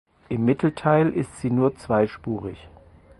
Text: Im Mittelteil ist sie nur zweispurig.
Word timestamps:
Im 0.29 0.45
Mittelteil 0.45 1.09
ist 1.13 1.37
sie 1.41 1.51
nur 1.51 1.75
zweispurig. 1.77 2.67